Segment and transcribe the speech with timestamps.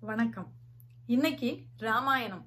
[0.00, 0.52] வணக்கம்.
[1.06, 2.44] இன்னைக்கு ராமாயணம்.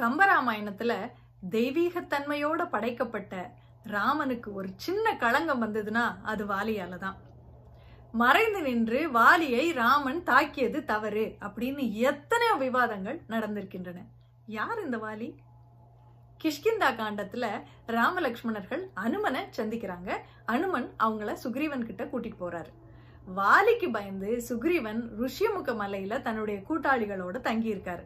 [0.00, 1.10] கம்பராமாயணத்துல
[1.50, 7.16] தெய்வீகத்தன்மையோட படைக்கப்பட்ட ராமனுக்கு ஒரு சின்ன களங்கம் வந்ததுன்னா அது வாலியால தான்.
[8.12, 14.04] மறைந்து நின்று வாலியை ராமன் தாக்கியது தவறு அப்படின்னு எத்தனையோ விவாதங்கள் நடந்திருக்கின்றன.
[14.46, 15.36] யார் இந்த வாலி?
[16.44, 20.16] கிஷ்கிந்தா காண்டத்துல ராமலக்ஷ்மணர்கள் அனுமனை சந்திக்கிறாங்க.
[20.44, 22.81] அனுமன் அவங்கள சுக்ரீவன் கிட்ட கூட்டிட்டு போறாரு.
[23.26, 28.04] வாலிக்கு பயந்து சுக்ரீவன் ருஷியமுக மலையில தன்னுடைய கூட்டாளிகளோட தங்கியிருக்காரு.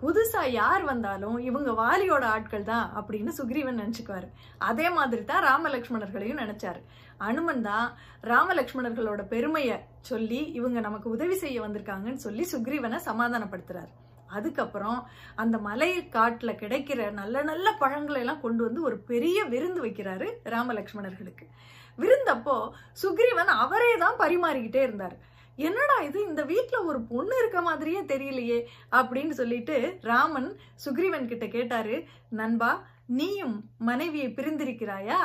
[0.00, 4.28] புதுசா யார் வந்தாலும் இவங்க வாலியோட ஆட்கள் தான் அப்படின்னு சுக்ரீவன் நினைச்சுக்குவாரு.
[4.70, 6.80] அதே மாதிரி தான் ராமலக்ஷ்மணர்களையும் நினைச்சாரு.
[7.28, 7.86] அனுமன் தான்
[8.32, 13.92] ராமலக்ஷ்மணர்களோட பெருமைய சொல்லி இவங்க நமக்கு உதவி செய்ய வந்திருக்காங்கன்னு சொல்லி சுக்ரீவனை சமாதானப்படுத்துறாரு.
[14.26, 20.28] அதுக்கப்புறம் அந்த மலை காட்டில் கிடைக்கிற நல்ல நல்ல பழங்களை எல்லாம் கொண்டு வந்து ஒரு பெரிய விருந்து வைக்கிறாரு
[20.44, 21.46] ராமலக்ஷ்மணர்களுக்கு
[21.98, 22.70] விருந்தப்போ
[23.02, 25.16] சுக்ரீவன் அவரே தான் பரிமாறிக்கிட்டே இருந்தார்.
[25.56, 32.04] என்னடா இது இந்த வீட்டில் ஒரு பொண்ணு இருக்க மாதிரியே தெரியலையே அப்படின்னு சொல்லிட்டு ராமன் சுக்ரீவன் கிட்ட கேட்டாரு
[32.30, 35.20] நண்பா நீயும் மனைவியை பிரிந்திருக்கிறாயா?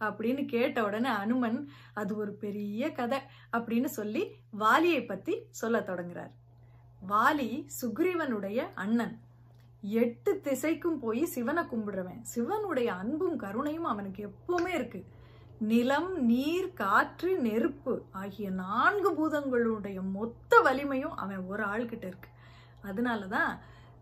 [0.00, 3.18] அப்படின்னு கேட்ட உடனே அனுமன் அது ஒரு பெரிய கதை
[3.52, 6.32] அப்படின்னு சொல்லி வாலியை பத்தி சொல்ல தொடங்குறாரு.
[7.08, 9.20] வாலி சுக்ரீவனுடைய அண்ணன்.
[9.82, 12.20] எட்டு திசைக்கும் போய் சிவனை கும்பிடுறவன்.
[12.22, 15.04] சிவனுடைய அன்பும் கருணையும் அவனுக்கு எப்பவுமே இருக்கு.
[15.58, 22.28] நிலம் நீர் காற்று நெருப்பு ஆகிய நான்கு பூதங்களுடைய மொத்த வலிமையும் அவன் ஒரு ஆள்கிட்ட இருக்கு.
[22.84, 23.58] அதனாலதான்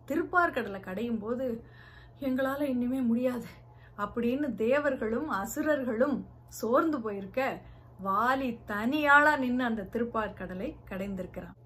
[0.07, 1.63] திருப்பார்கடலை கடையும் போது
[2.19, 3.45] எங்களால இன்னுமே முடியாது.
[3.97, 7.61] அப்படின்னு தேவர்களும் அசுரர்களும் சோர்ந்து போயிருக்க
[8.05, 11.61] வாலி தனியாளா நின்று அந்த திருப்பார்கடலை கடைந்திருக்கிறான்.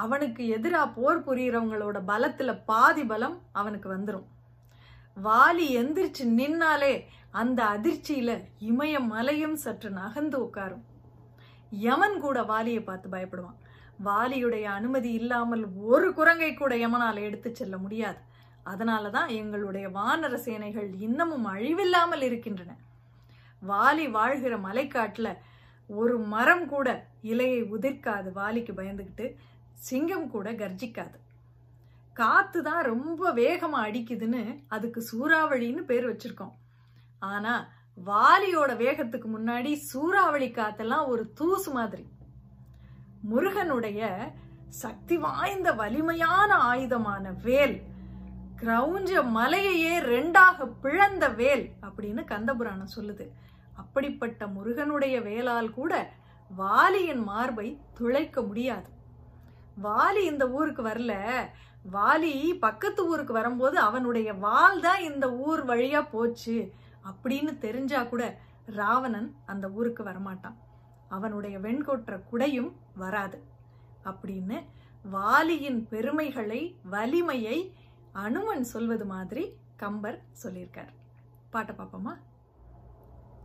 [0.00, 4.26] அவனுக்கு எதிரா போர் புரியிறவங்களோட பலத்தில் பாதி பலம் அவனுக்கு வந்துடும்
[5.26, 6.92] வாலி எந்திரிச்சு நின்னாலே
[7.40, 8.30] அந்த அதிர்ச்சியில
[8.68, 10.84] இமய மலையும் சற்று நகர்ந்து உட்காரும்.
[11.86, 13.58] யமன் கூட வாலியை பார்த்து பயப்படுவான்.
[14.04, 18.20] வாலியுடைய அனுமதி இல்லாமல் ஒரு குரங்கை கூட யமனால் எடுத்து செல்ல முடியாது.
[18.64, 22.72] அதனாலதான் எங்களுடைய வானர சேனைகள் இன்னமும் அழிவில்லாமல் இருக்கின்றன.
[23.62, 25.32] வாலி வாழ்கிற மலைக்காட்டில்
[25.90, 26.88] ஒரு மரம் கூட
[27.22, 29.26] இலையை உதிர்க்காது வாலிக்கு பயந்துக்கிட்டு
[29.86, 31.18] சிங்கம் கூட கர்ஜிக்காது.
[32.12, 36.54] காத்து தான் ரொம்ப வேகமா அடிக்குதுன்னு அதுக்கு சூறாவளின்னு பேர் வச்சிருக்கோம்.
[37.18, 37.54] ஆனா
[38.06, 42.04] வாலியோட வேகத்துக்கு முன்னாடி சூறாவளி காத்தெல்லாம் ஒரு தூசு மாதிரி.
[43.20, 44.00] முருகனுடைய
[44.68, 47.76] சக்தி வாய்ந்த வலிமையான ஆயுதமான வேல்
[48.62, 53.26] கிரௌஞ்ச மலையையே ரெண்டாக பிளந்த வேல் அப்படின்னு கந்தபுராணம் சொல்லுது.
[53.74, 55.92] அப்படிப்பட்ட முருகனுடைய வேலால் கூட
[56.58, 57.68] வாலியின் மார்பை
[57.98, 58.88] துளைக்க முடியாது.
[59.82, 61.14] வாலி இந்த ஊருக்கு வரல.
[61.92, 66.72] வாலி பக்கத்து ஊருக்கு வரும்போது அவனுடைய வால் தான் இந்த ஊர் வழியா போச்சு
[67.10, 70.58] அப்படின்னு தெரிஞ்சா கூட ராவணன் அந்த ஊருக்கு வரமாட்டான்.
[71.08, 73.42] அவனுடைய வெண்கொற்ற குடையும் வராது.
[74.04, 74.64] அப்படின்னு
[75.12, 77.74] வாலியின் பெருமைகளை வலிமையை
[78.12, 79.44] அனுமன் சொல்வது மாதிரி
[79.76, 80.92] கம்பர் சொல்லியிருக்கார்.
[81.52, 82.14] பாட்ட பாப்போமா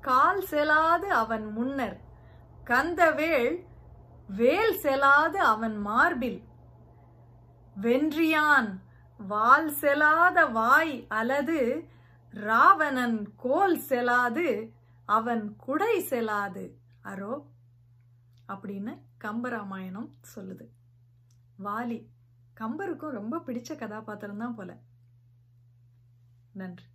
[0.02, 2.00] கால் செலாது அவன் முன்னர்
[2.66, 3.56] கந்தவேள்
[4.28, 6.44] வேல் செலாது அவன் மார்பில்.
[7.82, 8.80] வென்றியான்
[9.18, 11.88] வால் செலாத வாய் அல்லது
[12.30, 14.72] ராவணன் கோல் செலாது
[15.06, 16.72] அவன் குடை செலாது.
[17.04, 17.46] அரோ
[18.48, 20.68] அப்படின்னு கம்பராமாயணம் சொல்லுது.
[21.64, 22.08] வாலி
[22.60, 24.78] கம்பருக்கும் ரொம்ப பிடிச்ச கதாபாத்திரம் தான் போல.
[26.52, 26.86] நன்றி.